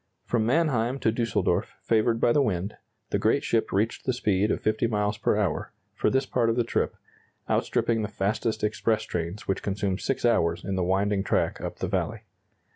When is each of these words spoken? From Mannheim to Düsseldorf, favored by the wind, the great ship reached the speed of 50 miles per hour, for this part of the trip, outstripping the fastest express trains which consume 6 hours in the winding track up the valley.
From 0.25 0.47
Mannheim 0.47 0.97
to 1.01 1.11
Düsseldorf, 1.11 1.73
favored 1.83 2.19
by 2.19 2.31
the 2.33 2.41
wind, 2.41 2.75
the 3.11 3.19
great 3.19 3.43
ship 3.43 3.71
reached 3.71 4.03
the 4.07 4.13
speed 4.13 4.49
of 4.49 4.59
50 4.59 4.87
miles 4.87 5.15
per 5.19 5.37
hour, 5.37 5.73
for 5.93 6.09
this 6.09 6.25
part 6.25 6.49
of 6.49 6.55
the 6.55 6.63
trip, 6.63 6.95
outstripping 7.47 8.01
the 8.01 8.07
fastest 8.07 8.63
express 8.63 9.03
trains 9.03 9.47
which 9.47 9.61
consume 9.61 9.99
6 9.99 10.25
hours 10.25 10.63
in 10.63 10.75
the 10.75 10.83
winding 10.83 11.23
track 11.23 11.61
up 11.61 11.77
the 11.77 11.87
valley. 11.87 12.21